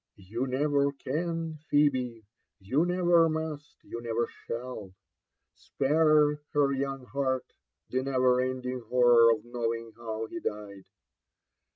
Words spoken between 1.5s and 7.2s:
Pbebe,— you never must, you never shall !< Spare her young